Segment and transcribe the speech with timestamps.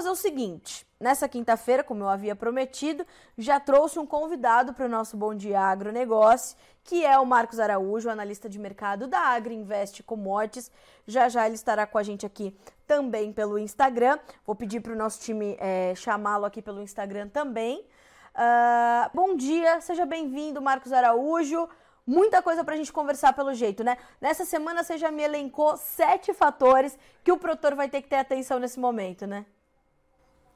[0.00, 4.88] fazer o seguinte: nessa quinta-feira, como eu havia prometido, já trouxe um convidado para o
[4.88, 10.70] nosso Bom Dia Agronegócio, que é o Marcos Araújo, analista de mercado da Agriinvest Commodities.
[11.06, 14.18] Já já ele estará com a gente aqui também pelo Instagram.
[14.46, 17.84] Vou pedir para o nosso time é, chamá-lo aqui pelo Instagram também.
[18.34, 21.68] Uh, bom dia, seja bem-vindo, Marcos Araújo.
[22.06, 23.98] Muita coisa para a gente conversar pelo jeito, né?
[24.20, 28.16] Nessa semana você já me elencou sete fatores que o produtor vai ter que ter
[28.16, 29.44] atenção nesse momento, né?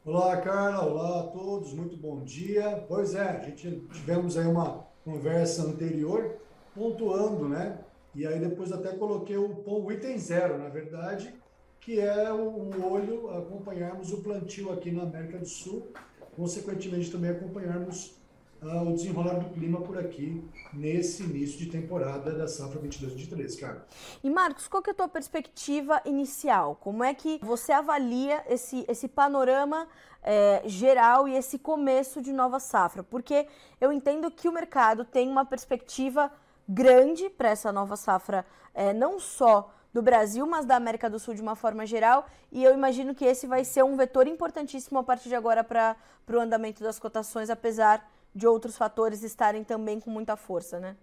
[0.06, 0.84] Olá, Carla.
[0.84, 1.72] Olá a todos.
[1.72, 2.84] Muito bom dia.
[2.86, 6.36] Pois é, a gente tivemos aí uma conversa anterior
[6.74, 7.78] pontuando, né?
[8.14, 11.34] E aí depois até coloquei o, o item zero, na verdade,
[11.80, 15.88] que é o olho acompanharmos o plantio aqui na América do Sul,
[16.36, 18.14] consequentemente também acompanharmos
[18.64, 20.42] uh, o desenrolar do clima por aqui
[20.72, 23.86] nesse início de temporada da safra 22-23, cara.
[24.22, 26.76] E Marcos, qual que é a tua perspectiva inicial?
[26.76, 29.86] Como é que você avalia esse, esse panorama
[30.22, 33.02] é, geral e esse começo de nova safra?
[33.02, 33.46] Porque
[33.80, 36.32] eu entendo que o mercado tem uma perspectiva
[36.66, 41.34] grande para essa nova safra, é, não só do Brasil, mas da América do Sul
[41.34, 42.26] de uma forma geral.
[42.50, 45.96] E eu imagino que esse vai ser um vetor importantíssimo a partir de agora para
[46.28, 48.04] o andamento das cotações, apesar
[48.34, 50.96] de outros fatores estarem também com muita força, né?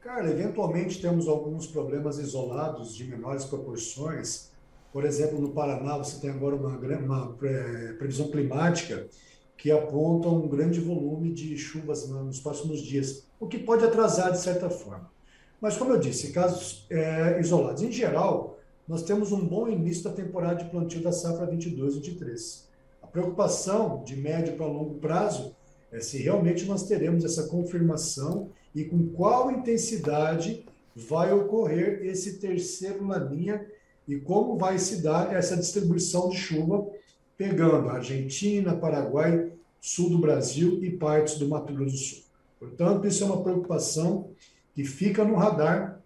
[0.00, 4.50] Cara, eventualmente temos alguns problemas isolados de menores proporções.
[4.92, 7.36] Por exemplo, no Paraná você tem agora uma, uma
[7.98, 9.06] previsão climática
[9.58, 14.38] que aponta um grande volume de chuvas nos próximos dias, o que pode atrasar de
[14.38, 15.10] certa forma.
[15.60, 17.82] Mas, como eu disse, casos é, isolados.
[17.82, 22.64] Em geral, nós temos um bom início da temporada de plantio da safra 22-23.
[23.02, 25.54] A preocupação de médio para longo prazo
[25.92, 33.06] é se realmente nós teremos essa confirmação e com qual intensidade vai ocorrer esse terceiro
[33.06, 33.66] laninha
[34.06, 36.86] e como vai se dar essa distribuição de chuva
[37.36, 42.22] pegando Argentina, Paraguai, sul do Brasil e partes do Mato Grosso do Sul.
[42.58, 44.30] Portanto, isso é uma preocupação
[44.74, 46.00] que fica no radar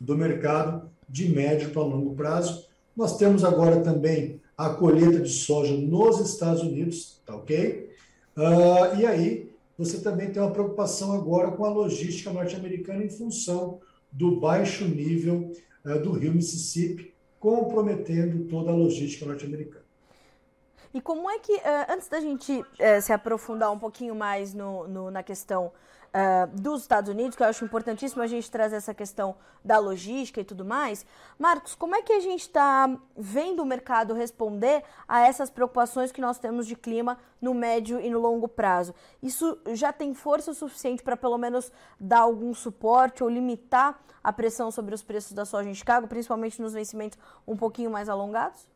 [0.00, 2.66] do mercado de médio para longo prazo.
[2.96, 7.85] Nós temos agora também a colheita de soja nos Estados Unidos, tá ok?
[8.36, 13.80] Uh, e aí, você também tem uma preocupação agora com a logística norte-americana em função
[14.12, 15.52] do baixo nível
[15.84, 19.84] uh, do rio Mississippi, comprometendo toda a logística norte-americana.
[20.92, 21.60] E como é que, uh,
[21.90, 25.72] antes da gente uh, se aprofundar um pouquinho mais no, no na questão
[26.06, 30.40] uh, dos Estados Unidos, que eu acho importantíssimo a gente trazer essa questão da logística
[30.40, 31.04] e tudo mais.
[31.38, 36.20] Marcos, como é que a gente está vendo o mercado responder a essas preocupações que
[36.20, 38.94] nós temos de clima no médio e no longo prazo?
[39.22, 44.70] Isso já tem força suficiente para pelo menos dar algum suporte ou limitar a pressão
[44.70, 48.68] sobre os preços da soja em Chicago, principalmente nos vencimentos um pouquinho mais alongados?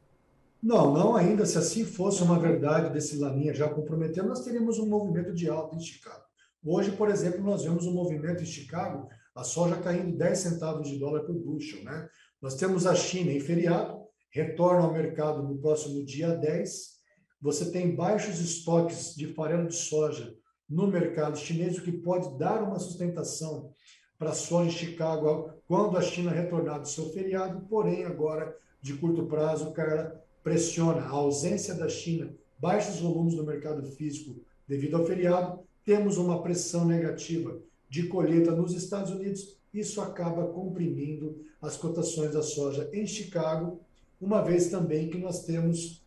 [0.62, 1.46] Não, não ainda.
[1.46, 5.74] Se assim fosse uma verdade desse Laninha já comprometendo, nós teríamos um movimento de alta
[5.74, 6.29] em Chicago.
[6.64, 10.98] Hoje, por exemplo, nós vemos um movimento em Chicago, a soja caindo 10 centavos de
[10.98, 11.82] dólar por bushel.
[11.84, 12.08] Né?
[12.40, 13.98] Nós temos a China em feriado,
[14.30, 17.00] retorna ao mercado no próximo dia 10.
[17.40, 20.34] Você tem baixos estoques de farelo de soja
[20.68, 23.72] no mercado chinês, o que pode dar uma sustentação
[24.18, 28.94] para a soja em Chicago quando a China retornar do seu feriado, porém agora de
[28.94, 35.06] curto prazo, cara, pressiona a ausência da China, baixos volumes no mercado físico devido ao
[35.06, 37.58] feriado, temos uma pressão negativa
[37.88, 43.80] de colheita nos Estados Unidos, isso acaba comprimindo as cotações da soja em Chicago,
[44.20, 46.02] uma vez também que nós temos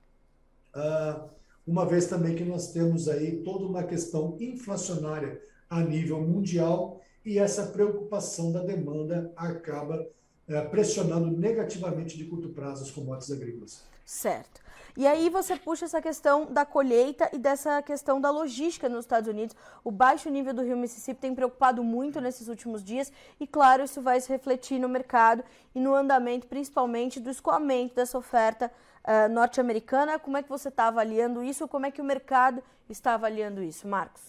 [0.75, 1.29] uh,
[1.66, 7.39] uma vez também que nós temos aí toda uma questão inflacionária a nível mundial e
[7.39, 13.93] essa preocupação da demanda acaba uh, pressionando negativamente de curto prazo as commodities agrícolas.
[14.06, 14.64] Certo.
[14.96, 19.28] E aí você puxa essa questão da colheita e dessa questão da logística nos Estados
[19.28, 19.56] Unidos.
[19.84, 24.02] O baixo nível do rio Mississippi tem preocupado muito nesses últimos dias e, claro, isso
[24.02, 25.44] vai se refletir no mercado
[25.74, 28.72] e no andamento, principalmente, do escoamento dessa oferta
[29.04, 30.19] uh, norte-americana.
[30.19, 31.68] Como é que você está avaliando isso?
[31.68, 34.22] Como é que o mercado está avaliando isso, Marcos?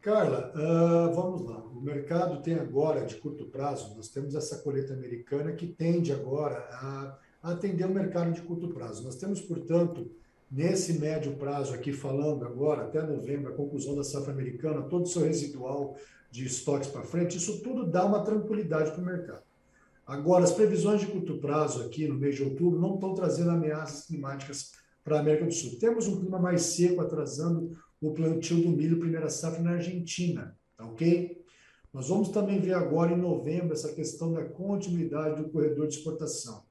[0.00, 1.58] Carla, uh, vamos lá.
[1.58, 6.58] O mercado tem agora, de curto prazo, nós temos essa colheita americana que tende agora
[6.70, 9.02] a atender o mercado de curto prazo.
[9.02, 10.10] Nós temos, portanto,
[10.50, 15.08] nesse médio prazo aqui falando agora, até novembro, a conclusão da safra americana, todo o
[15.08, 15.96] seu residual
[16.30, 19.42] de estoques para frente, isso tudo dá uma tranquilidade para o mercado.
[20.06, 24.06] Agora, as previsões de curto prazo aqui no mês de outubro não estão trazendo ameaças
[24.06, 24.72] climáticas
[25.04, 25.78] para a América do Sul.
[25.78, 30.84] Temos um clima mais seco atrasando o plantio do milho primeira safra na Argentina, tá
[30.84, 31.40] ok?
[31.92, 36.64] Nós vamos também ver agora em novembro essa questão da continuidade do corredor de exportação.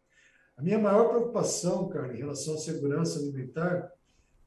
[0.57, 3.91] A minha maior preocupação, cara, em relação à segurança alimentar,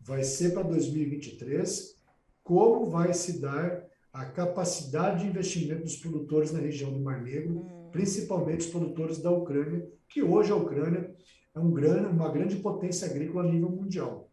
[0.01, 1.95] vai ser para 2023
[2.43, 7.59] como vai se dar a capacidade de investimento dos produtores na região do Mar Negro,
[7.59, 7.89] hum.
[7.91, 11.13] principalmente os produtores da Ucrânia, que hoje a Ucrânia
[11.55, 14.31] é um grande, uma grande potência agrícola a nível mundial.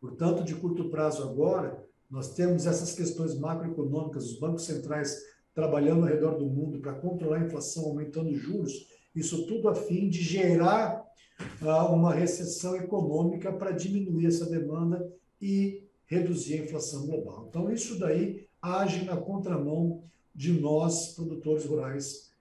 [0.00, 5.16] Portanto, de curto prazo agora, nós temos essas questões macroeconômicas, os bancos centrais
[5.54, 8.72] trabalhando ao redor do mundo para controlar a inflação, aumentando juros,
[9.14, 11.04] isso tudo a fim de gerar
[11.60, 17.46] uh, uma recessão econômica para diminuir essa demanda e reduzir a inflação global.
[17.48, 20.04] Então, isso daí age na contramão
[20.34, 22.32] de nós, produtores rurais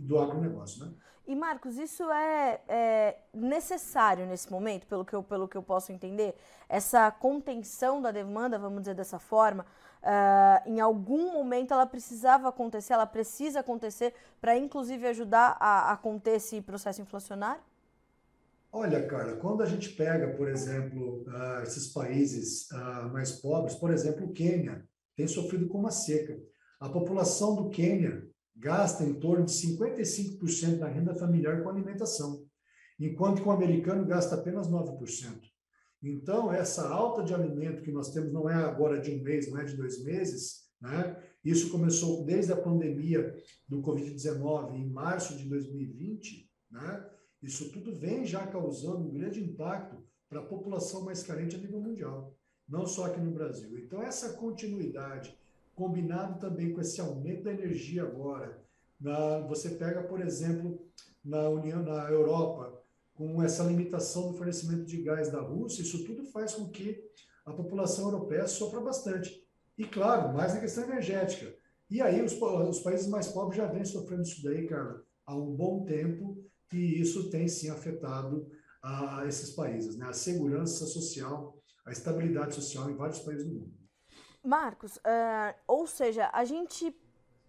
[0.00, 0.84] do agronegócio.
[0.84, 0.92] Né?
[1.26, 5.92] E, Marcos, isso é, é, necessário nesse momento, pelo que, eu, pelo que eu posso
[5.92, 6.34] entender?
[6.68, 9.64] Essa contenção da demanda, vamos dizer dessa forma,
[10.02, 15.96] uh, em algum momento ela precisava acontecer, ela precisa acontecer para, inclusive, ajudar a, a
[15.96, 17.62] conter esse processo inflacionário?
[18.70, 23.90] Olha, Carla, quando a gente pega, por exemplo, uh, esses países uh, mais pobres, por
[23.90, 24.86] exemplo, o Quênia
[25.16, 26.38] tem sofrido com uma seca.
[26.78, 32.44] A população do Quênia gasta em torno de 55% da renda familiar com alimentação,
[33.00, 35.47] enquanto que o americano gasta apenas 9%.
[36.02, 39.58] Então, essa alta de alimento que nós temos não é agora de um mês, não
[39.58, 41.20] é de dois meses, né?
[41.44, 43.34] Isso começou desde a pandemia
[43.66, 47.08] do Covid-19 em março de 2020, né?
[47.42, 51.80] Isso tudo vem já causando um grande impacto para a população mais carente a nível
[51.80, 52.34] mundial,
[52.68, 53.78] não só aqui no Brasil.
[53.78, 55.36] Então, essa continuidade,
[55.74, 58.60] combinado também com esse aumento da energia agora,
[59.00, 60.78] na, você pega, por exemplo,
[61.24, 62.82] na União, na Europa,
[63.18, 67.02] com essa limitação do fornecimento de gás da Rússia, isso tudo faz com que
[67.44, 69.44] a população europeia sofra bastante.
[69.76, 71.52] E, claro, mais na questão energética.
[71.90, 75.52] E aí, os, os países mais pobres já vêm sofrendo isso daí, cara, há um
[75.52, 78.48] bom tempo, e isso tem sim afetado
[78.80, 80.06] a esses países, né?
[80.06, 83.74] A segurança social, a estabilidade social em vários países do mundo.
[84.44, 86.94] Marcos, uh, ou seja, a gente,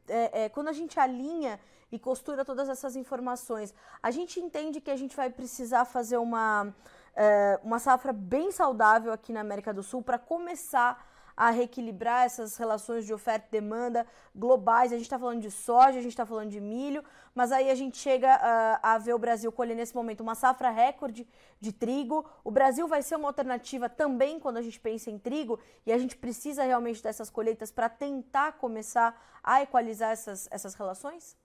[0.07, 1.59] é, é, quando a gente alinha
[1.91, 6.73] e costura todas essas informações, a gente entende que a gente vai precisar fazer uma,
[7.15, 11.05] é, uma safra bem saudável aqui na América do Sul para começar
[11.39, 14.05] a reequilibrar essas relações de oferta e demanda
[14.35, 14.91] globais.
[14.91, 17.01] A gente está falando de soja, a gente está falando de milho,
[17.33, 20.69] mas aí a gente chega uh, a ver o Brasil colher nesse momento uma safra
[20.69, 21.25] recorde
[21.61, 22.29] de trigo.
[22.43, 25.97] O Brasil vai ser uma alternativa também quando a gente pensa em trigo e a
[25.97, 31.37] gente precisa realmente dessas colheitas para tentar começar a equalizar essas, essas relações?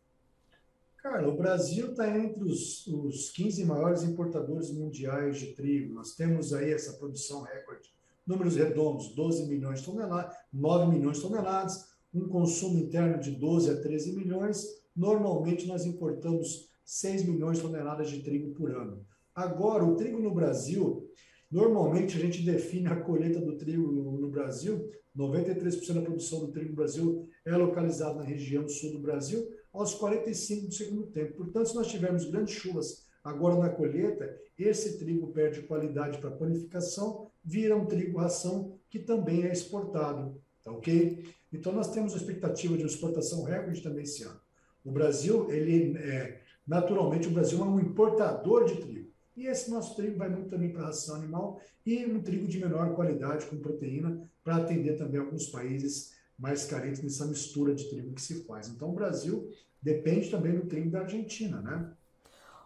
[1.04, 5.92] Cara, o Brasil está entre os, os 15 maiores importadores mundiais de trigo.
[5.92, 7.92] Nós temos aí essa produção recorde
[8.26, 13.70] números redondos, 12 milhões de toneladas, 9 milhões de toneladas, um consumo interno de 12
[13.70, 14.64] a 13 milhões.
[14.96, 19.04] Normalmente nós importamos 6 milhões de toneladas de trigo por ano.
[19.34, 21.06] Agora, o trigo no Brasil,
[21.50, 26.70] normalmente a gente define a colheita do trigo no, Brasil, 93% da produção do trigo
[26.70, 31.34] no Brasil é localizada na região sul do Brasil, aos 45% do segundo tempo.
[31.34, 37.30] Portanto, se nós tivermos grandes chuvas agora na colheita, esse trigo perde qualidade para panificação
[37.44, 41.24] vira um trigo ração que também é exportado, tá ok?
[41.52, 44.40] Então nós temos a expectativa de uma exportação recorde também esse ano.
[44.84, 49.10] O Brasil, ele é, naturalmente o Brasil é um importador de trigo.
[49.36, 52.94] E esse nosso trigo vai muito também para ração animal e um trigo de menor
[52.94, 58.22] qualidade com proteína para atender também alguns países mais carentes nessa mistura de trigo que
[58.22, 58.68] se faz.
[58.68, 59.50] Então o Brasil
[59.80, 61.90] depende também do trigo da Argentina, né?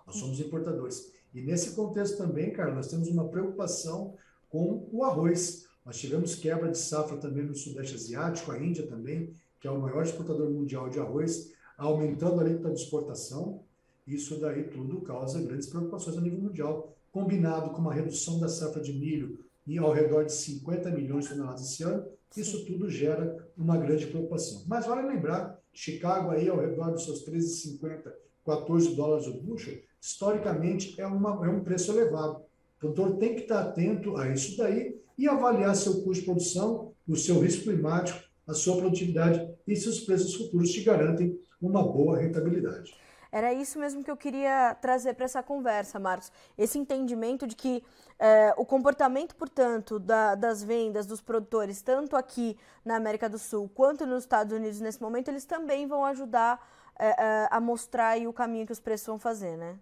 [0.07, 1.13] Nós somos importadores.
[1.35, 4.15] E nesse contexto também, cara, nós temos uma preocupação
[4.49, 5.67] com o arroz.
[5.85, 9.81] Nós tivemos quebra de safra também no Sudeste Asiático, a Índia também, que é o
[9.81, 13.63] maior exportador mundial de arroz, aumentando a alíquota de exportação.
[14.07, 18.81] Isso daí tudo causa grandes preocupações a nível mundial, combinado com uma redução da safra
[18.81, 22.07] de milho em ao redor de 50 milhões de toneladas esse ano,
[22.37, 24.65] isso tudo gera uma grande preocupação.
[24.67, 28.13] Mas vale lembrar, Chicago aí ao redor dos seus 13,50,
[28.45, 32.43] 14 dólares o bushel, historicamente é, uma, é um preço elevado.
[32.77, 36.93] O produtor tem que estar atento a isso daí e avaliar seu custo de produção,
[37.07, 41.83] o seu risco climático, a sua produtividade e se os preços futuros te garantem uma
[41.83, 42.95] boa rentabilidade.
[43.31, 46.33] Era isso mesmo que eu queria trazer para essa conversa, Marcos.
[46.57, 47.83] Esse entendimento de que
[48.19, 53.71] é, o comportamento, portanto, da, das vendas dos produtores, tanto aqui na América do Sul
[53.75, 56.67] quanto nos Estados Unidos nesse momento, eles também vão ajudar
[56.99, 59.77] é, é, a mostrar o caminho que os preços vão fazer, né?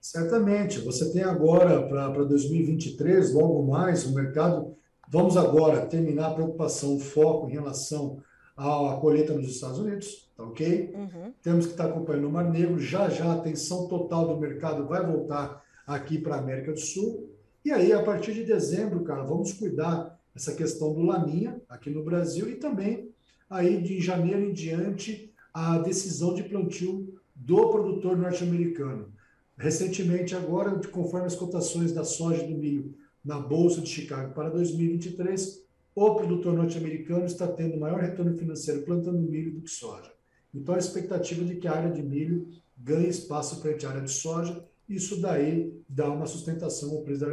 [0.00, 0.80] Certamente.
[0.80, 4.76] Você tem agora, para 2023, logo mais, o mercado.
[5.08, 8.20] Vamos agora terminar a preocupação, o foco em relação
[8.62, 10.92] à colheita nos Estados Unidos, tá ok?
[10.94, 11.32] Uhum.
[11.42, 12.78] Temos que estar acompanhando o Mar Negro.
[12.78, 17.30] Já já a atenção total do mercado vai voltar aqui para a América do Sul.
[17.64, 22.04] E aí, a partir de dezembro, cara, vamos cuidar essa questão do Laninha aqui no
[22.04, 23.10] Brasil e também
[23.48, 29.12] aí de janeiro em diante a decisão de plantio do produtor norte-americano.
[29.56, 34.50] Recentemente, agora, conforme as cotações da soja e do milho na Bolsa de Chicago para
[34.50, 35.62] 2023,
[35.94, 40.12] o produtor norte-americano está tendo maior retorno financeiro plantando milho do que soja.
[40.54, 44.10] Então, a expectativa de que a área de milho ganhe espaço frente à área de
[44.10, 47.24] soja, isso daí dá uma sustentação ao preço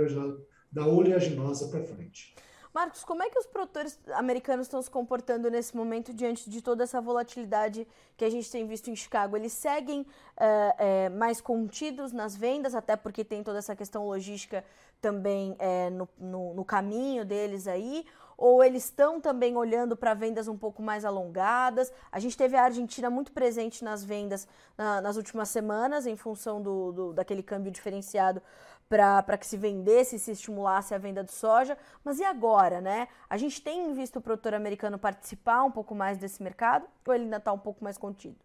[0.71, 2.33] da oleaginosa para frente.
[2.73, 6.83] Marcos, como é que os produtores americanos estão se comportando nesse momento diante de toda
[6.83, 9.35] essa volatilidade que a gente tem visto em Chicago?
[9.35, 10.05] Eles seguem
[10.37, 14.63] é, é, mais contidos nas vendas, até porque tem toda essa questão logística
[15.01, 18.05] também é, no, no, no caminho deles aí?
[18.41, 21.91] Ou eles estão também olhando para vendas um pouco mais alongadas?
[22.09, 26.61] A gente teve a Argentina muito presente nas vendas na, nas últimas semanas, em função
[26.61, 28.41] do, do daquele câmbio diferenciado
[28.87, 31.77] para que se vendesse e se estimulasse a venda de soja.
[32.01, 33.09] Mas e agora, né?
[33.29, 37.25] A gente tem visto o produtor americano participar um pouco mais desse mercado ou ele
[37.25, 38.37] ainda está um pouco mais contido?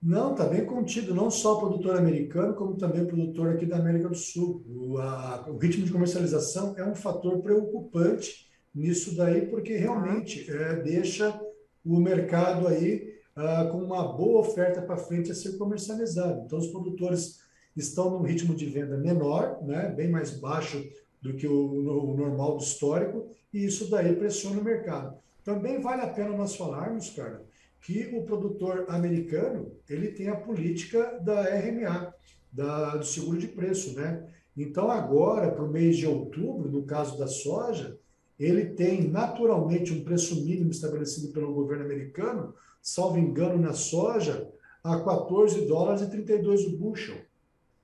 [0.00, 3.78] Não, está bem contido, não só o produtor americano, como também o produtor aqui da
[3.78, 4.64] América do Sul.
[4.68, 10.76] O, a, o ritmo de comercialização é um fator preocupante nisso daí, porque realmente é,
[10.76, 11.40] deixa
[11.84, 16.42] o mercado aí ah, com uma boa oferta para frente a ser comercializado.
[16.44, 17.40] Então, os produtores
[17.76, 20.84] estão num ritmo de venda menor, né, bem mais baixo
[21.20, 25.16] do que o, o normal do histórico, e isso daí pressiona o mercado.
[25.42, 27.42] Também vale a pena nós falarmos, cara,
[27.80, 32.14] que o produtor americano ele tem a política da RMA,
[32.50, 34.26] da, do seguro de preço, né?
[34.56, 37.98] Então agora, para o mês de outubro, no caso da soja,
[38.38, 44.50] ele tem naturalmente um preço mínimo estabelecido pelo governo americano, salvo engano, na soja,
[44.82, 47.22] a 14 dólares e 32 o bushel.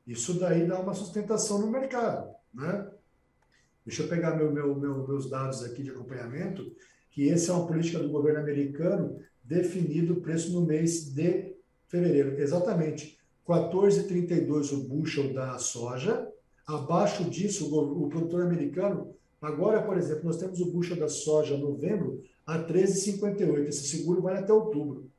[0.06, 2.88] Isso daí dá uma sustentação no mercado, né?
[3.86, 6.70] Deixa eu pegar meu, meu, meu, meus dados aqui de acompanhamento,
[7.10, 11.54] que essa é uma política do governo americano definido o preço no mês de
[11.88, 12.38] fevereiro.
[12.40, 16.28] Exatamente, 14,32 o bushel da soja.
[16.66, 21.56] Abaixo disso, o, o produtor americano Agora, por exemplo, nós temos o bucha da soja
[21.56, 23.68] novembro a 13,58.
[23.68, 25.10] Esse seguro vai até outubro.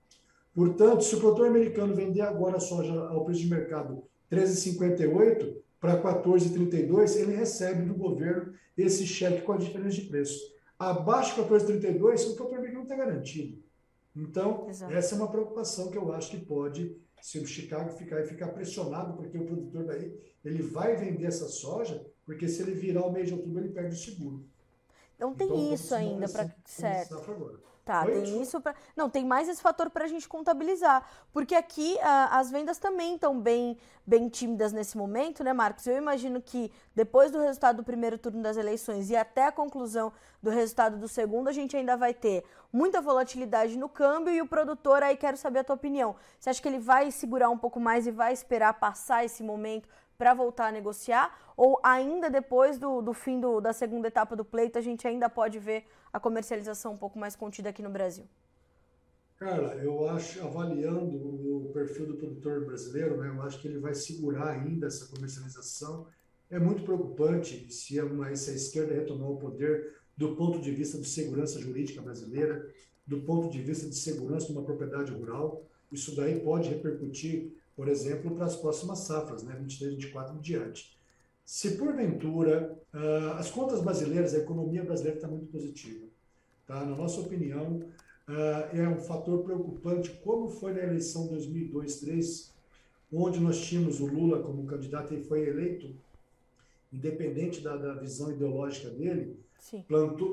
[0.53, 6.01] Portanto, se o produtor americano vender agora a soja ao preço de mercado 13,58 para
[6.01, 10.39] 14,32, ele recebe do governo esse cheque com a diferença de preço.
[10.77, 13.61] Abaixo de 14,32, o produtor americano está garantido.
[14.15, 14.93] Então, Exato.
[14.93, 18.47] essa é uma preocupação que eu acho que pode, se o Chicago ficar e ficar
[18.49, 20.13] pressionado, porque o produtor daí
[20.43, 23.95] ele vai vender essa soja porque se ele virar o mês de outubro, ele perde
[23.95, 24.45] o seguro.
[25.15, 27.15] Então tem então, isso ainda para certo.
[27.83, 31.55] Tá, Oi, tem isso para Não, tem mais esse fator para a gente contabilizar, porque
[31.55, 35.87] aqui a, as vendas também estão bem bem tímidas nesse momento, né, Marcos?
[35.87, 40.11] Eu imagino que depois do resultado do primeiro turno das eleições e até a conclusão
[40.41, 44.47] do resultado do segundo, a gente ainda vai ter muita volatilidade no câmbio e o
[44.47, 46.15] produtor aí quero saber a tua opinião.
[46.39, 49.87] Você acha que ele vai segurar um pouco mais e vai esperar passar esse momento
[50.21, 51.35] para voltar a negociar?
[51.57, 55.27] Ou ainda depois do, do fim do, da segunda etapa do pleito, a gente ainda
[55.27, 58.25] pode ver a comercialização um pouco mais contida aqui no Brasil?
[59.39, 63.95] Carla, eu acho, avaliando o perfil do produtor brasileiro, né, eu acho que ele vai
[63.95, 66.05] segurar ainda essa comercialização.
[66.51, 70.69] É muito preocupante se a, uma, se a esquerda retomar o poder do ponto de
[70.69, 72.71] vista de segurança jurídica brasileira,
[73.07, 75.65] do ponto de vista de segurança de uma propriedade rural.
[75.91, 80.95] Isso daí pode repercutir por exemplo, para as próximas safras, né, 23, 24 e diante.
[81.43, 86.05] Se porventura uh, as contas brasileiras, a economia brasileira está muito positiva,
[86.67, 86.85] tá?
[86.85, 87.77] na nossa opinião,
[88.29, 92.51] uh, é um fator preocupante, como foi na eleição 2002-2003,
[93.11, 95.91] onde nós tínhamos o Lula como candidato e foi eleito,
[96.93, 99.39] independente da, da visão ideológica dele,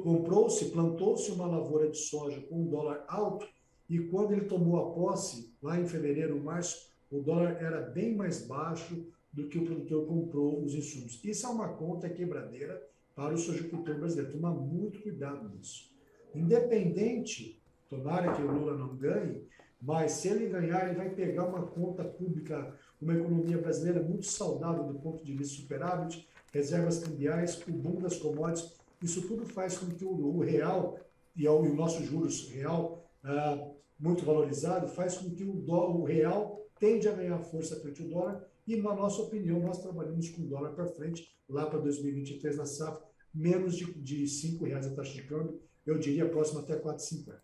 [0.03, 3.49] comprou-se, plantou-se uma lavoura de soja com um dólar alto,
[3.89, 8.47] e quando ele tomou a posse, lá em fevereiro, março, o dólar era bem mais
[8.47, 11.21] baixo do que o produtor comprou os insumos.
[11.25, 12.83] Isso é uma conta quebradeira
[13.15, 14.33] para o sojicultor brasileiro.
[14.33, 15.91] Tomar muito cuidado nisso.
[16.35, 19.47] Independente, tomara que o Lula não ganhe,
[19.81, 24.85] mas se ele ganhar, ele vai pegar uma conta pública, uma economia brasileira muito saudável
[24.85, 28.77] do ponto de vista superávit, reservas cambiais, o boom das commodities.
[29.03, 30.99] Isso tudo faz com que o, real
[31.37, 37.09] e o, nosso juros real ah, muito valorizado faz com que o, o real tende
[37.09, 40.71] a ganhar força frente ao dólar e, na nossa opinião, nós trabalhamos com o dólar
[40.75, 43.03] para frente, lá para 2023 na safra,
[43.35, 47.35] menos de, de R$ reais a taxa de câmbio, eu diria próximo até 4,50.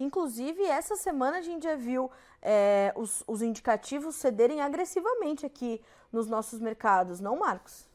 [0.00, 5.80] Inclusive, essa semana a gente já viu é, os, os indicativos cederem agressivamente aqui
[6.12, 7.87] nos nossos mercados, não, Marcos?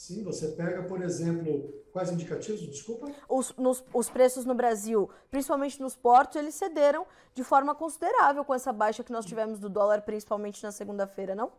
[0.00, 2.62] Sim, você pega, por exemplo, quais indicativos?
[2.62, 3.14] Desculpa.
[3.28, 8.54] Os, nos, os preços no Brasil, principalmente nos portos, eles cederam de forma considerável com
[8.54, 11.52] essa baixa que nós tivemos do dólar, principalmente na segunda-feira, não?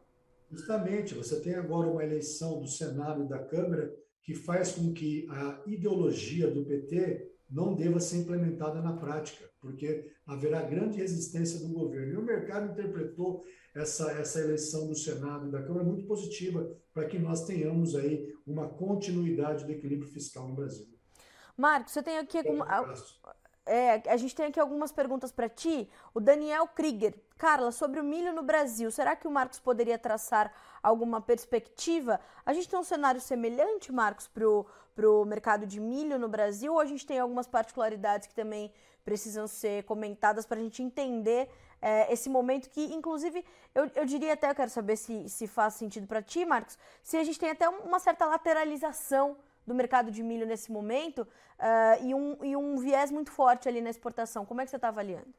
[0.49, 5.27] Justamente, você tem agora uma eleição do Senado e da Câmara que faz com que
[5.29, 11.71] a ideologia do PT não deva ser implementada na prática, porque haverá grande resistência do
[11.71, 12.13] governo.
[12.13, 13.45] E o mercado interpretou
[13.75, 18.33] essa, essa eleição do Senado e da Câmara muito positiva para que nós tenhamos aí
[18.45, 20.87] uma continuidade do equilíbrio fiscal no Brasil.
[21.57, 22.65] Marcos, você tem aqui alguma,
[23.71, 25.89] é, a gente tem aqui algumas perguntas para ti.
[26.13, 27.15] O Daniel Krieger.
[27.37, 32.19] Carla, sobre o milho no Brasil, será que o Marcos poderia traçar alguma perspectiva?
[32.45, 36.79] A gente tem um cenário semelhante, Marcos, para o mercado de milho no Brasil, ou
[36.79, 38.71] a gente tem algumas particularidades que também
[39.03, 41.49] precisam ser comentadas para a gente entender
[41.81, 45.73] é, esse momento que, inclusive, eu, eu diria até, eu quero saber se, se faz
[45.73, 50.23] sentido para ti, Marcos, se a gente tem até uma certa lateralização do mercado de
[50.23, 54.45] milho nesse momento uh, e, um, e um viés muito forte ali na exportação.
[54.45, 55.33] Como é que você está avaliando?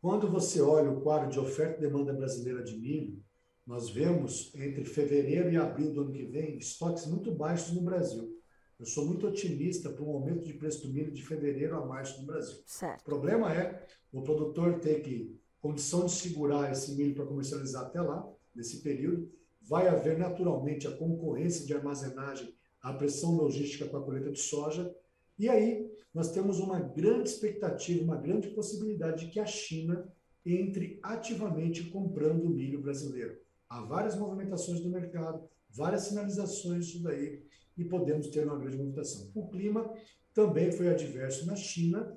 [0.00, 3.22] Quando você olha o quadro de oferta e demanda brasileira de milho,
[3.66, 8.38] nós vemos entre fevereiro e abril do ano que vem estoques muito baixos no Brasil.
[8.78, 12.20] Eu sou muito otimista para um aumento de preço do milho de fevereiro a março
[12.20, 12.58] no Brasil.
[12.66, 13.00] Certo.
[13.00, 18.00] O problema é o produtor ter que condição de segurar esse milho para comercializar até
[18.00, 19.32] lá, nesse período.
[19.62, 22.54] Vai haver naturalmente a concorrência de armazenagem
[22.84, 24.94] a pressão logística com a colheita de soja.
[25.38, 30.06] E aí nós temos uma grande expectativa, uma grande possibilidade de que a China
[30.44, 33.38] entre ativamente comprando milho brasileiro.
[33.70, 37.42] Há várias movimentações no mercado, várias sinalizações disso daí,
[37.76, 39.30] e podemos ter uma grande movimentação.
[39.34, 39.90] O clima
[40.34, 42.14] também foi adverso na China,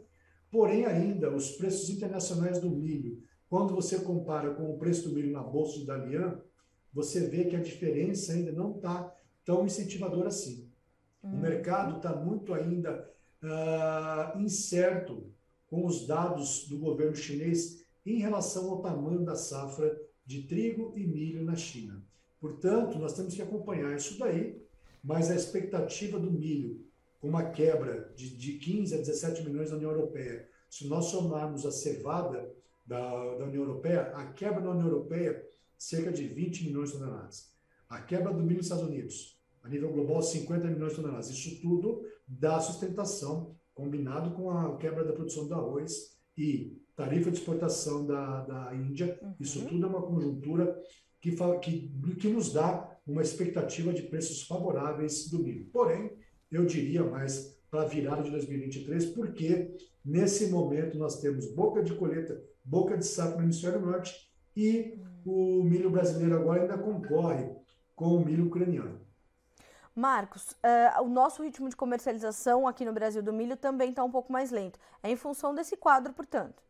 [0.51, 5.31] porém ainda os preços internacionais do milho, quando você compara com o preço do milho
[5.31, 6.41] na bolsa de Dalian,
[6.91, 9.15] você vê que a diferença ainda não está
[9.47, 10.69] tão incentivador assim.
[11.23, 11.39] O hum.
[11.39, 13.09] mercado está muito ainda
[13.41, 15.31] uh, incerto
[15.67, 21.07] com os dados do governo chinês em relação ao tamanho da safra de trigo e
[21.07, 22.03] milho na China.
[22.41, 24.61] Portanto, nós temos que acompanhar isso daí,
[25.01, 26.85] mas a expectativa do milho,
[27.21, 31.65] com uma quebra de, de 15 a 17 milhões na União Europeia, se nós somarmos
[31.65, 32.53] a cevada
[32.85, 32.99] da,
[33.35, 37.49] da União Europeia, a quebra na União Europeia, cerca de 20 milhões de toneladas.
[37.89, 39.36] A quebra do milho nos Estados Unidos,
[39.67, 41.29] a nível global, 50 milhões de toneladas.
[41.29, 47.37] Isso tudo dá sustentação, combinado com a quebra da produção do arroz e tarifa de
[47.37, 49.19] exportação da, da Índia.
[49.21, 49.35] Uhum.
[49.39, 50.81] Isso tudo é uma conjuntura
[51.21, 55.65] que, que, que nos dá uma expectativa de preços favoráveis do milho.
[55.71, 56.11] Porém,
[56.49, 61.93] eu diria mais para a virada de 2023, porque nesse momento nós temos boca de
[61.93, 64.15] colheita, boca de safra no hemisfério norte
[64.55, 67.49] e o milho brasileiro agora ainda concorre
[67.93, 69.06] com o milho ucraniano.
[69.97, 74.11] Marcos, uh, o nosso ritmo de comercialização aqui no Brasil do milho também está um
[74.11, 74.79] pouco mais lento.
[75.01, 76.61] É em função desse quadro, portanto.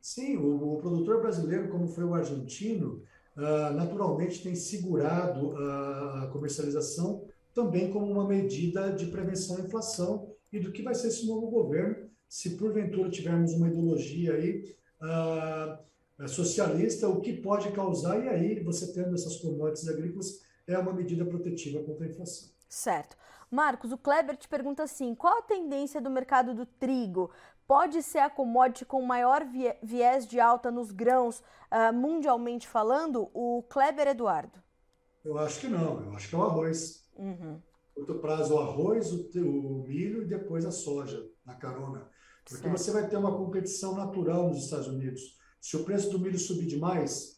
[0.00, 3.02] Sim, o, o produtor brasileiro, como foi o argentino,
[3.36, 10.60] uh, naturalmente tem segurado a comercialização também como uma medida de prevenção à inflação e
[10.60, 17.08] do que vai ser esse novo governo, se porventura tivermos uma ideologia aí uh, socialista,
[17.08, 21.82] o que pode causar, e aí você tendo essas commodities agrícolas é uma medida protetiva
[21.82, 22.48] contra a inflação.
[22.68, 23.16] Certo.
[23.50, 27.30] Marcos, o Kleber te pergunta assim: qual a tendência do mercado do trigo?
[27.66, 29.44] Pode ser a commodity com maior
[29.82, 33.28] viés de alta nos grãos, uh, mundialmente falando?
[33.34, 34.62] O Kleber Eduardo.
[35.24, 37.04] Eu acho que não, eu acho que é o arroz.
[37.16, 37.60] Uhum.
[37.92, 42.08] Curto prazo, o arroz, o, o, milho e depois a soja na carona.
[42.44, 42.78] Porque certo.
[42.78, 45.36] você vai ter uma competição natural nos Estados Unidos.
[45.60, 47.35] Se o preço do milho subir demais,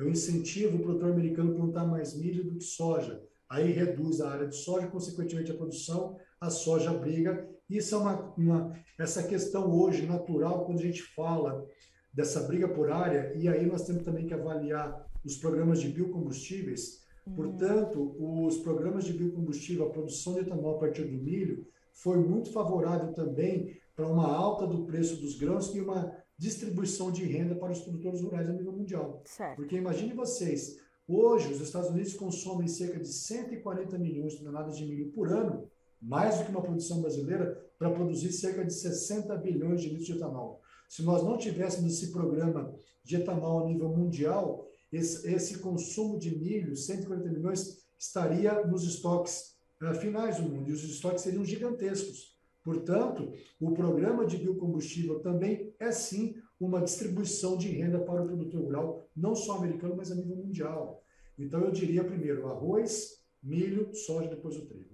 [0.00, 3.22] eu incentivo o produtor americano a plantar mais milho do que soja.
[3.48, 7.48] Aí reduz a área de soja, consequentemente a produção, a soja briga.
[7.68, 11.66] Isso é uma, uma essa questão hoje natural quando a gente fala
[12.12, 17.04] dessa briga por área, e aí nós temos também que avaliar os programas de biocombustíveis.
[17.26, 17.34] Uhum.
[17.34, 22.52] Portanto, os programas de biocombustível, a produção de etanol a partir do milho, foi muito
[22.52, 27.70] favorável também para uma alta do preço dos grãos e uma distribuição de renda para
[27.70, 29.20] os produtores rurais a nível mundial.
[29.26, 29.56] Certo.
[29.56, 34.86] Porque imagine vocês, hoje os Estados Unidos consomem cerca de 140 milhões de toneladas de
[34.86, 35.68] milho por ano,
[36.00, 40.14] mais do que uma produção brasileira, para produzir cerca de 60 bilhões de litros de
[40.14, 40.62] etanol.
[40.88, 42.74] Se nós não tivéssemos esse programa
[43.04, 49.56] de etanol a nível mundial, esse, esse consumo de milho, 140 milhões, estaria nos estoques
[49.82, 52.34] uh, finais do mundo, e os estoques seriam gigantescos.
[52.64, 58.62] Portanto, o programa de biocombustível também é sim uma distribuição de renda para o produtor
[58.62, 61.02] rural, não só americano, mas a nível mundial.
[61.38, 64.90] Então, eu diria primeiro arroz, milho, soja, depois o trigo.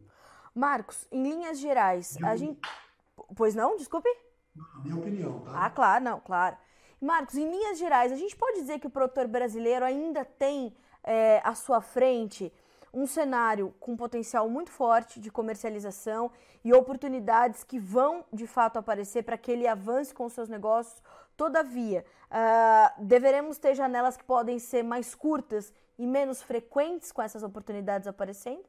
[0.54, 2.60] Marcos, em linhas gerais, a gente.
[3.34, 3.76] Pois não?
[3.76, 4.08] Desculpe?
[4.54, 5.66] Na minha opinião, tá?
[5.66, 6.56] Ah, claro, não, claro.
[7.00, 11.42] Marcos, em linhas gerais, a gente pode dizer que o produtor brasileiro ainda tem é,
[11.44, 12.50] à sua frente
[12.92, 16.30] um cenário com potencial muito forte de comercialização
[16.64, 21.02] e oportunidades que vão de fato aparecer para que ele avance com seus negócios.
[21.36, 27.42] Todavia, uh, deveremos ter janelas que podem ser mais curtas e menos frequentes com essas
[27.42, 28.64] oportunidades aparecendo?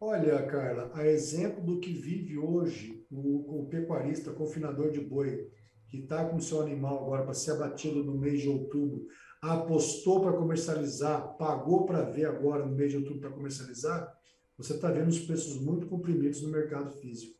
[0.00, 5.50] Olha, Carla, a exemplo do que vive hoje o, o pecuarista, confinador de boi,
[5.88, 9.06] que está com seu animal agora para ser abatido no mês de outubro,
[9.52, 14.16] apostou para comercializar, pagou para ver agora no mês de outubro para comercializar,
[14.56, 17.34] você está vendo os preços muito comprimidos no mercado físico.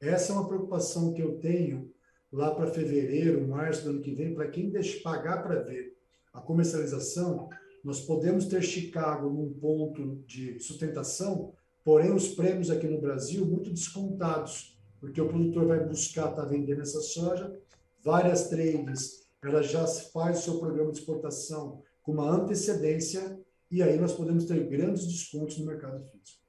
[0.00, 1.90] Essa é uma preocupação que eu tenho
[2.32, 5.96] lá para fevereiro, março do ano que vem, para quem deixa pagar para ver
[6.32, 7.48] a comercialização,
[7.82, 11.52] nós podemos ter Chicago num ponto de sustentação,
[11.84, 16.48] porém os prêmios aqui no Brasil muito descontados, porque o produtor vai buscar estar tá
[16.48, 17.58] vendendo essa soja,
[18.02, 23.38] várias trades ela já faz o seu programa de exportação com uma antecedência
[23.70, 26.44] e aí nós podemos ter grandes descontos no mercado físico.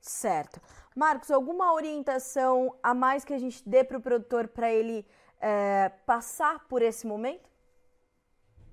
[0.00, 0.60] Certo.
[0.96, 5.04] Marcos, alguma orientação a mais que a gente dê para o produtor para ele
[5.40, 7.48] é, passar por esse momento?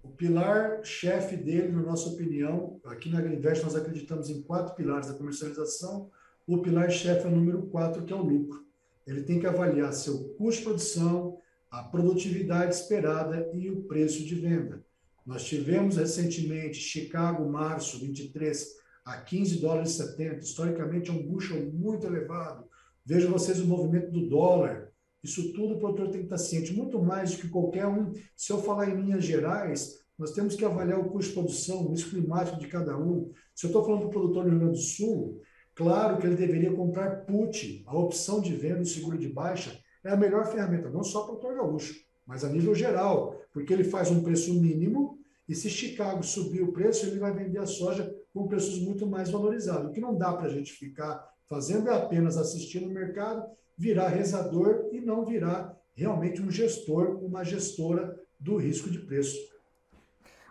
[0.04, 5.08] O pilar chefe dele, na nossa opinião, aqui na Agriinvest nós acreditamos em quatro pilares
[5.08, 6.10] da comercialização.
[6.48, 8.66] O pilar chefe é o número quatro, que é o lucro.
[9.06, 14.36] Ele tem que avaliar seu custo de produção, a produtividade esperada e o preço de
[14.36, 14.86] venda.
[15.26, 18.66] Nós tivemos recentemente Chicago, março 23,
[19.06, 20.40] a 15 dólares e 70.
[20.40, 22.66] Historicamente é um bushel muito elevado.
[23.06, 24.92] Vejam vocês o movimento do dólar.
[25.24, 28.14] Isso tudo o produtor tem que estar ciente, muito mais do que qualquer um.
[28.36, 31.90] Se eu falar em linhas gerais, nós temos que avaliar o custo de produção, o
[31.92, 33.32] risco climático de cada um.
[33.54, 35.42] Se eu estou falando para o produtor do Rio Grande do Sul,
[35.76, 40.13] claro que ele deveria comprar put, a opção de venda, o seguro de baixa, é
[40.13, 43.84] a melhor ferramenta, não só para o produtor gaúcho, mas a nível geral, porque ele
[43.84, 48.13] faz um preço mínimo e se Chicago subir o preço, ele vai vender a soja
[48.34, 49.89] com preços muito mais valorizados.
[49.89, 53.46] O que não dá para a gente ficar fazendo é apenas assistir no mercado,
[53.78, 59.38] virar rezador e não virar realmente um gestor, uma gestora do risco de preço.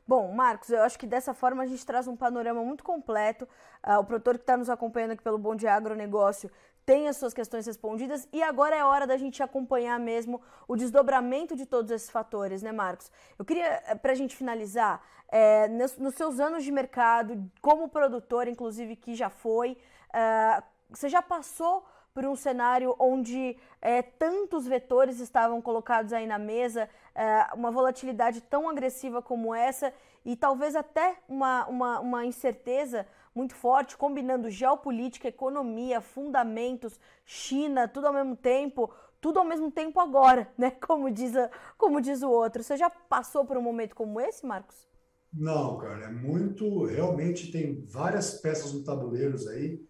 [0.06, 3.46] Bom, Marcos, eu acho que dessa forma a gente traz um panorama muito completo.
[3.84, 6.50] Uh, o produtor que está nos acompanhando aqui pelo Bom Dia Agronegócio
[6.86, 11.56] tem as suas questões respondidas e agora é hora da gente acompanhar mesmo o desdobramento
[11.56, 13.10] de todos esses fatores, né, Marcos?
[13.36, 17.88] Eu queria, eh, para a gente finalizar, é, nos, nos, seus anos de mercado, como
[17.88, 19.76] produtor, inclusive, que já foi,
[20.14, 26.38] é, você já passou por um cenário onde é, tantos vetores estavam colocados aí na
[26.38, 29.92] mesa, é, uma volatilidade tão agressiva como essa
[30.24, 38.06] e talvez até uma, uma, uma incerteza muito forte, combinando geopolítica, economia, fundamentos, China, tudo
[38.06, 40.70] ao mesmo tempo, tudo ao mesmo tempo agora, né?
[40.70, 42.62] Como diz, a, como diz o outro.
[42.62, 44.86] Você já passou por um momento como esse, Marcos?
[45.32, 46.84] Não, cara, é muito.
[46.84, 49.84] Realmente tem várias peças no tabuleiro aí.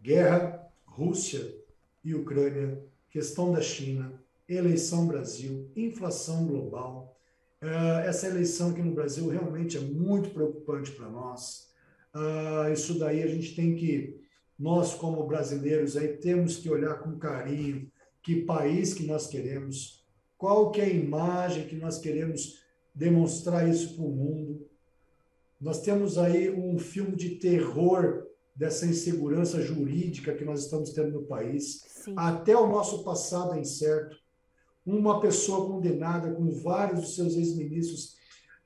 [0.00, 1.54] Guerra, Rússia
[2.04, 4.12] e Ucrânia, questão da China,
[4.48, 7.16] eleição Brasil, inflação global.
[7.62, 11.69] Eh, essa eleição aqui no Brasil realmente é muito preocupante para nós.
[12.14, 14.20] Uh, isso daí a gente tem que,
[14.58, 17.90] nós como brasileiros, aí temos que olhar com carinho
[18.22, 20.04] que país que nós queremos,
[20.36, 22.60] qual que é a imagem que nós queremos
[22.94, 24.68] demonstrar isso para o mundo.
[25.60, 31.26] Nós temos aí um filme de terror dessa insegurança jurídica que nós estamos tendo no
[31.26, 31.84] país.
[31.86, 32.14] Sim.
[32.16, 34.16] Até o nosso passado é incerto.
[34.84, 38.16] Uma pessoa condenada com vários dos seus ex-ministros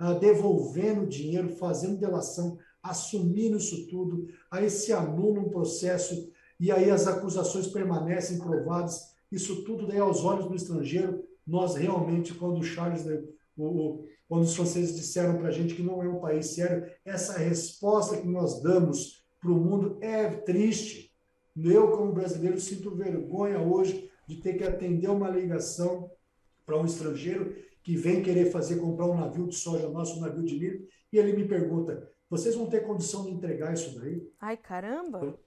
[0.01, 6.91] uh, devolvendo dinheiro, fazendo delação, assumindo isso tudo, aí se anula um processo e aí
[6.91, 12.63] as acusações permanecem provadas, isso tudo daí aos olhos do estrangeiro, nós realmente, quando o
[12.63, 13.23] Charles, né,
[13.57, 17.39] o, quando os franceses disseram para a gente que não é um país sério, essa
[17.39, 21.11] resposta que nós damos para o mundo é triste.
[21.57, 26.11] Eu, como brasileiro, sinto vergonha hoje de ter que atender uma ligação
[26.67, 30.45] para um estrangeiro que vem querer fazer comprar um navio de soja nosso, um navio
[30.45, 34.27] de milho, e ele me pergunta: vocês vão ter condição de entregar isso daí?
[34.41, 35.39] Ai, caramba!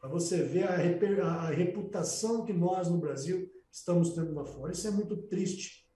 [0.00, 4.72] Para você ver a, a, reputação que nós no Brasil estamos tendo lá fora.
[4.72, 5.86] Isso é muito triste.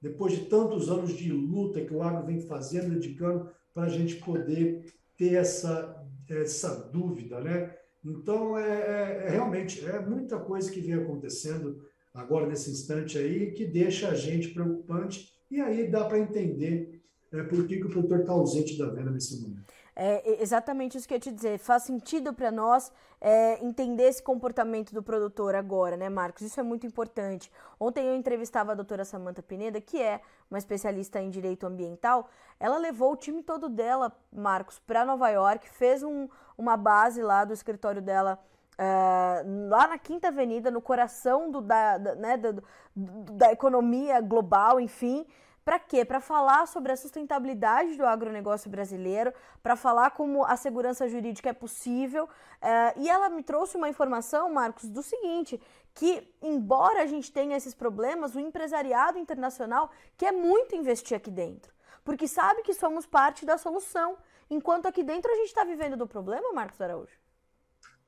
[0.00, 4.16] Depois de tantos anos de luta que o agro vem fazendo, dedicando, para a gente
[4.16, 7.74] poder ter essa, essa dúvida, né?
[8.04, 13.52] Então, é, é, é, realmente, é muita coisa que vem acontecendo agora nesse instante aí
[13.52, 16.99] que deixa a gente preocupante e aí dá para entender
[17.32, 19.72] é, por que, que o produtor está ausente da venda nesse momento.
[19.94, 21.58] É exatamente isso que eu ia te dizer.
[21.58, 22.90] Faz sentido para nós
[23.20, 26.42] é, entender esse comportamento do produtor agora, né, Marcos?
[26.42, 27.52] Isso é muito importante.
[27.78, 32.30] Ontem eu entrevistava a doutora Samanta Pineda, que é uma especialista em direito ambiental.
[32.58, 37.44] Ela levou o time todo dela, Marcos, para Nova York, fez um, uma base lá
[37.44, 38.38] do escritório dela.
[38.78, 42.54] Uh, lá na Quinta Avenida, no coração do, da, da, né, da,
[42.96, 45.26] da economia global, enfim,
[45.70, 46.04] para quê?
[46.04, 51.52] Para falar sobre a sustentabilidade do agronegócio brasileiro, para falar como a segurança jurídica é
[51.52, 52.24] possível.
[52.24, 55.62] Uh, e ela me trouxe uma informação, Marcos, do seguinte:
[55.94, 61.72] que, embora a gente tenha esses problemas, o empresariado internacional quer muito investir aqui dentro,
[62.04, 64.18] porque sabe que somos parte da solução,
[64.50, 67.19] enquanto aqui dentro a gente está vivendo do problema, Marcos Araújo.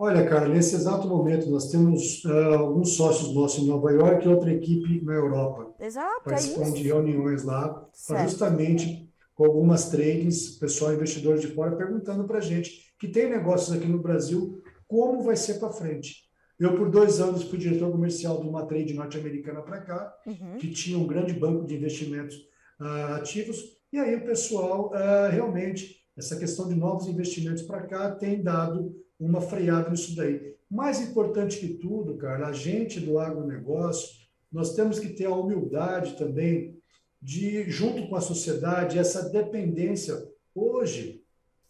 [0.05, 4.29] Olha, cara, nesse exato momento nós temos uh, alguns sócios nossos em Nova York e
[4.29, 5.73] outra equipe na Europa.
[5.79, 7.89] Exato, participando é de reuniões lá,
[8.25, 13.77] justamente com algumas trades, pessoal investidores de fora perguntando para a gente que tem negócios
[13.77, 16.25] aqui no Brasil, como vai ser para frente.
[16.59, 20.59] Eu, por dois anos, fui diretor comercial de uma trade norte-americana para cá, uhum.
[20.59, 22.35] que tinha um grande banco de investimentos
[22.81, 28.11] uh, ativos, e aí o pessoal, uh, realmente, essa questão de novos investimentos para cá
[28.11, 30.57] tem dado uma freada nisso daí.
[30.71, 34.09] Mais importante que tudo, cara, a gente do agronegócio,
[34.51, 36.79] nós temos que ter a humildade também
[37.21, 40.17] de, junto com a sociedade, essa dependência.
[40.55, 41.23] Hoje,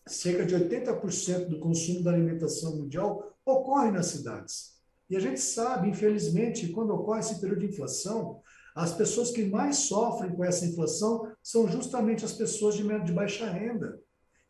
[0.06, 4.72] cerca de 80% do consumo da alimentação mundial ocorre nas cidades.
[5.10, 8.40] E a gente sabe, infelizmente, quando ocorre esse período de inflação,
[8.74, 13.46] as pessoas que mais sofrem com essa inflação são justamente as pessoas de, de baixa
[13.46, 14.00] renda.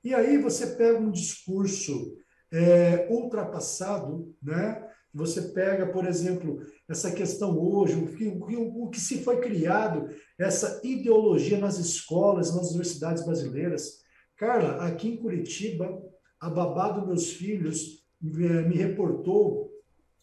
[0.04, 2.16] E aí você pega um discurso
[2.52, 4.88] é, ultrapassado, né?
[5.14, 10.08] Você pega, por exemplo, essa questão hoje, o que, o, o que se foi criado,
[10.38, 14.00] essa ideologia nas escolas, nas universidades brasileiras.
[14.36, 16.02] Carla, aqui em Curitiba,
[16.40, 19.70] a babá dos meus filhos me, me reportou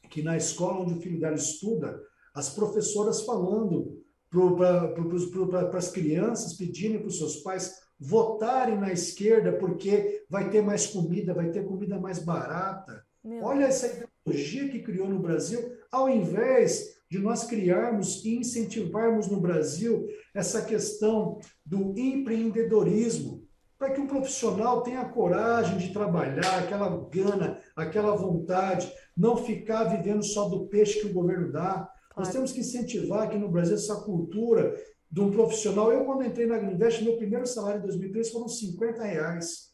[0.10, 2.02] que na escola onde o filho dela estuda,
[2.34, 10.24] as professoras falando para as crianças, pedindo para os seus pais votarem na esquerda porque
[10.30, 13.04] vai ter mais comida, vai ter comida mais barata.
[13.24, 13.88] Meu Olha essa
[14.26, 20.62] ideologia que criou no Brasil, ao invés de nós criarmos e incentivarmos no Brasil essa
[20.62, 23.44] questão do empreendedorismo,
[23.78, 30.24] para que um profissional tenha coragem de trabalhar, aquela gana, aquela vontade, não ficar vivendo
[30.24, 31.74] só do peixe que o governo dá.
[31.74, 31.92] Claro.
[32.18, 34.76] Nós temos que incentivar aqui no Brasil essa cultura
[35.12, 35.92] de um profissional.
[35.92, 39.74] Eu, quando entrei na Agriinvest, meu primeiro salário em 2013 foram 50 reais.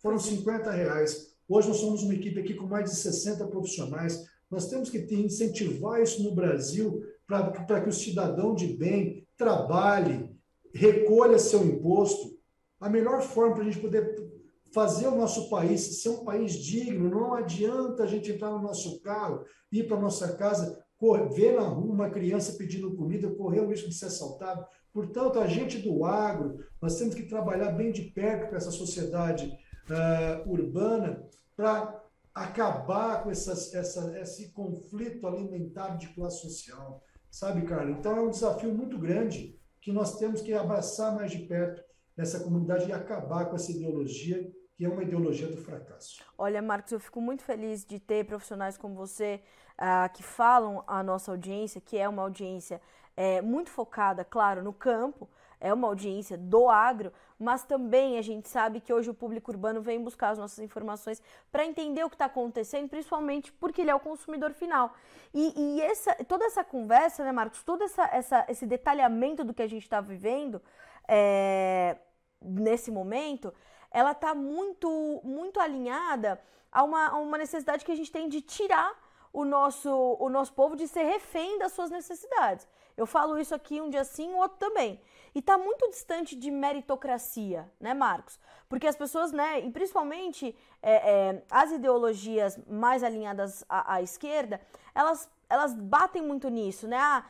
[0.00, 1.32] Foram 50 reais.
[1.48, 4.24] Hoje nós somos uma equipe aqui com mais de 60 profissionais.
[4.50, 10.28] Nós temos que incentivar isso no Brasil para que o cidadão de bem trabalhe,
[10.74, 12.38] recolha seu imposto.
[12.80, 14.14] A melhor forma para a gente poder
[14.72, 19.00] fazer o nosso país ser um país digno, não adianta a gente entrar no nosso
[19.00, 20.81] carro, ir para a nossa casa
[21.28, 24.64] ver na rua uma criança pedindo comida, correr o risco de ser assaltado.
[24.92, 29.58] Portanto, a gente do agro, nós temos que trabalhar bem de perto com essa sociedade
[29.88, 32.00] uh, urbana para
[32.34, 37.02] acabar com essas, essa, esse conflito alimentar de classe social.
[37.30, 37.90] Sabe, Carla?
[37.90, 41.82] Então, é um desafio muito grande que nós temos que abraçar mais de perto
[42.16, 46.22] essa comunidade e acabar com essa ideologia que é uma ideologia do fracasso.
[46.36, 49.40] Olha, Marcos, eu fico muito feliz de ter profissionais como você
[49.78, 52.80] uh, que falam à nossa audiência, que é uma audiência
[53.16, 55.28] é, muito focada, claro, no campo,
[55.60, 59.80] é uma audiência do agro, mas também a gente sabe que hoje o público urbano
[59.80, 63.94] vem buscar as nossas informações para entender o que está acontecendo, principalmente porque ele é
[63.94, 64.94] o consumidor final.
[65.32, 69.62] E, e essa, toda essa conversa, né, Marcos, todo essa, essa, esse detalhamento do que
[69.62, 70.60] a gente está vivendo
[71.06, 71.96] é,
[72.40, 73.52] nesse momento
[73.92, 78.40] ela está muito, muito alinhada a uma, a uma necessidade que a gente tem de
[78.40, 78.98] tirar
[79.32, 82.66] o nosso, o nosso povo de ser refém das suas necessidades.
[82.96, 85.00] Eu falo isso aqui um dia sim, o outro também.
[85.34, 88.38] E está muito distante de meritocracia, né, Marcos?
[88.68, 94.60] Porque as pessoas, né, e principalmente é, é, as ideologias mais alinhadas à, à, esquerda,
[94.94, 96.98] elas, elas batem muito nisso, né?
[96.98, 97.24] Ah,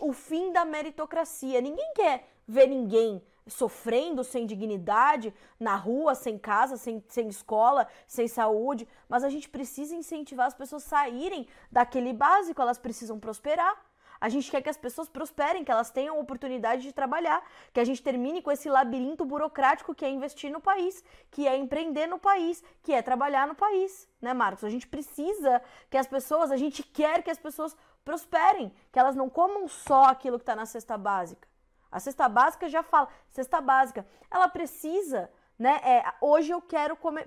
[0.00, 1.60] o fim da meritocracia.
[1.60, 8.26] Ninguém quer ver ninguém sofrendo sem dignidade, na rua, sem casa, sem, sem escola, sem
[8.26, 13.76] saúde, mas a gente precisa incentivar as pessoas a saírem daquele básico, elas precisam prosperar.
[14.20, 17.84] A gente quer que as pessoas prosperem, que elas tenham oportunidade de trabalhar, que a
[17.84, 22.18] gente termine com esse labirinto burocrático que é investir no país, que é empreender no
[22.18, 24.64] país, que é trabalhar no país, né, Marcos?
[24.64, 29.14] A gente precisa que as pessoas, a gente quer que as pessoas prosperem, que elas
[29.14, 31.46] não comam só aquilo que está na cesta básica.
[31.90, 35.80] A cesta básica já fala, cesta básica, ela precisa Né?
[35.82, 37.26] É, hoje eu quero comer,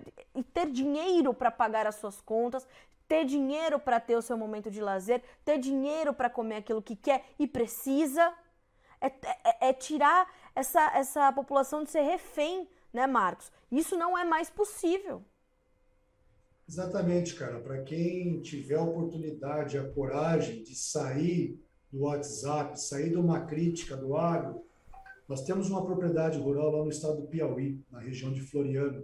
[0.53, 2.67] ter dinheiro para pagar as suas contas,
[3.07, 6.95] ter dinheiro para ter o seu momento de lazer, ter dinheiro para comer aquilo que
[6.95, 8.31] quer e precisa.
[9.01, 13.51] É, é, é, tirar essa, essa população de ser refém, né, Marcos?
[13.71, 15.23] Isso não é mais possível.
[16.67, 17.59] Exatamente, cara.
[17.61, 21.59] Para quem tiver a oportunidade, a coragem de sair
[21.91, 24.63] do WhatsApp, sair de uma crítica do agro,
[25.27, 29.03] nós temos uma propriedade rural lá no estado do Piauí, na região de Floriano.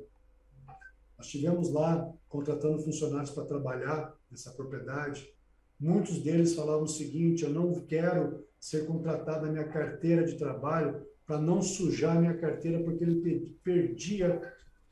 [1.17, 5.31] Nós tivemos lá contratando funcionários para trabalhar nessa propriedade.
[5.79, 11.05] Muitos deles falavam o seguinte: eu não quero ser contratado na minha carteira de trabalho
[11.25, 14.41] para não sujar minha carteira, porque ele perdia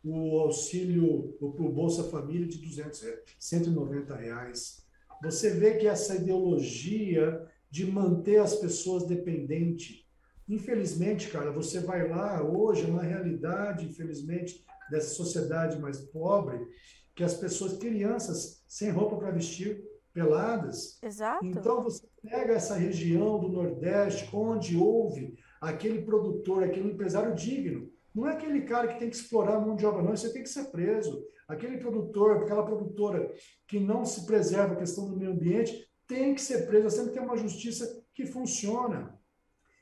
[0.04, 4.86] o auxílio, o, Bolsa Família de 200 reais, 190 reais.
[5.22, 10.06] Você vê que essa ideologia de manter as pessoas dependentes,
[10.48, 16.68] infelizmente, cara, você vai lá hoje, é uma realidade, infelizmente, dessa sociedade mais pobre,
[17.16, 19.84] que as pessoas, crianças, sem roupa para vestir,
[20.14, 21.00] peladas.
[21.02, 21.44] Exato.
[21.44, 27.90] Então você pega essa região do Nordeste, onde houve aquele produtor, aquele empresário digno.
[28.14, 30.44] Não é aquele cara que tem que explorar a mão de obra, não, você tem
[30.44, 31.26] que ser preso.
[31.48, 33.34] Aquele produtor, aquela produtora
[33.68, 37.20] que não se preserva a questão do meio ambiente, tem que ser temos que ter
[37.20, 39.20] uma justiça que funciona.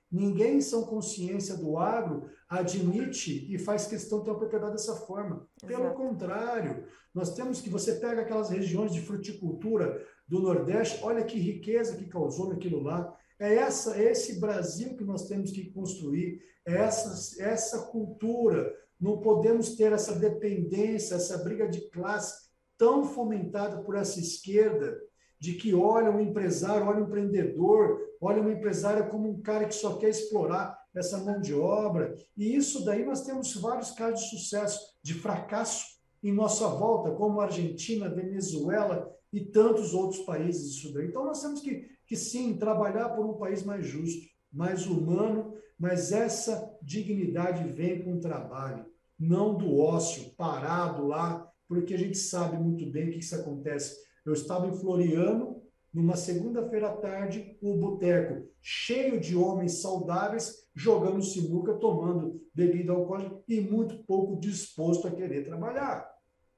[0.10, 5.48] Ninguém são consciência do agro admite e faz questão de ter uma propriedade dessa forma.
[5.66, 5.96] Pelo Exato.
[5.96, 11.96] contrário, nós temos que você pega aquelas regiões de fruticultura do Nordeste, olha que riqueza
[11.96, 13.18] que causou naquilo lá.
[13.40, 18.74] É essa, é esse Brasil que nós temos que construir, é essa, essa cultura.
[19.00, 24.98] Não podemos ter essa dependência, essa briga de classe tão fomentada por essa esquerda
[25.42, 29.74] de que olha o empresário, olha o empreendedor, olha o empresário como um cara que
[29.74, 32.14] só quer explorar essa mão de obra.
[32.38, 35.84] E isso daí nós temos vários casos de sucesso, de fracasso
[36.22, 41.08] em nossa volta, como Argentina, Venezuela e tantos outros países isso daí.
[41.08, 46.12] Então nós temos que, que sim trabalhar por um país mais justo, mais humano, mas
[46.12, 48.86] essa dignidade vem com o trabalho,
[49.18, 54.11] não do ócio parado lá, porque a gente sabe muito bem o que isso acontece
[54.26, 55.62] eu estava em Floriano,
[55.94, 62.94] numa segunda-feira à tarde, o um boteco cheio de homens saudáveis, jogando sinuca, tomando bebida
[62.94, 66.10] alcoólica e muito pouco disposto a querer trabalhar.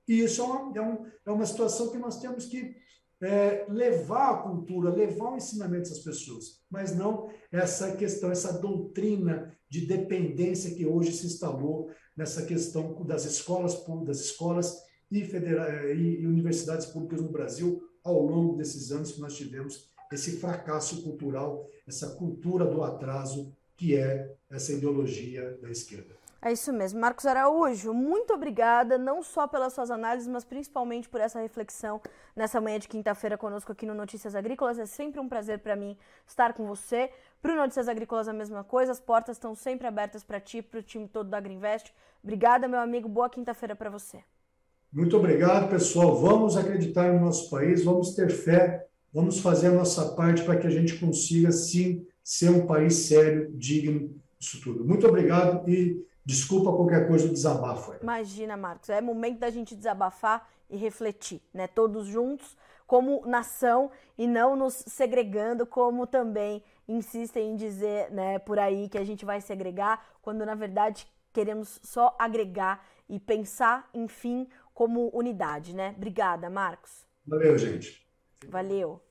[0.08, 2.76] E isso é uma, é, um, é uma situação que nós temos que
[3.22, 9.56] é, levar a cultura, levar o ensinamento às pessoas, mas não essa questão, essa doutrina
[9.70, 14.78] de dependência que hoje se instalou nessa questão das escolas, das escolas
[15.20, 20.38] e, federa e universidades públicas no Brasil ao longo desses anos que nós tivemos esse
[20.38, 26.16] fracasso cultural, essa cultura do atraso que é essa ideologia da esquerda.
[26.46, 27.00] É isso mesmo.
[27.00, 32.02] Marcos Araújo, muito obrigada, não só pelas suas análises, mas principalmente por essa reflexão
[32.36, 34.78] nessa manhã de quinta-feira conosco aqui no Notícias Agrícolas.
[34.78, 35.98] É sempre um prazer para mim
[36.28, 37.10] estar com você.
[37.42, 38.92] Para o Notícias Agrícolas, a mesma coisa.
[38.92, 41.94] As portas estão sempre abertas para ti, para o time todo da Agriinvest.
[42.22, 43.08] Obrigada, meu amigo.
[43.08, 44.22] Boa quinta-feira para você.
[44.94, 46.16] Muito obrigado, pessoal.
[46.16, 50.68] Vamos acreditar no nosso país, vamos ter fé, vamos fazer a nossa parte para que
[50.68, 54.86] a gente consiga, sim, ser um país sério, digno disso tudo.
[54.86, 57.94] Muito obrigado e desculpa qualquer coisa desabafo.
[57.94, 58.00] Aí.
[58.04, 61.66] Imagina, Marcos, é momento da gente desabafar e refletir, né?
[61.66, 68.60] Todos juntos, como nação e não nos segregando, como também insistem em dizer, né, por
[68.60, 74.48] aí que a gente vai segregar, quando na verdade queremos só agregar e pensar, enfim,
[74.74, 75.94] como unidade, né?
[75.96, 77.06] Obrigada, Marcos.
[77.26, 78.06] Valeu, gente.
[78.50, 79.02] Valeu.